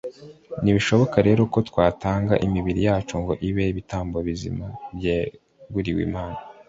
[0.63, 4.65] ntibishoboka rero ko twatanga imibiri yacu ngo ibe ibitambo bizima
[4.97, 6.37] byeguriwe imana